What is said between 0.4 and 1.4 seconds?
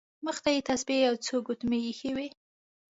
ته یې تسبیح او څو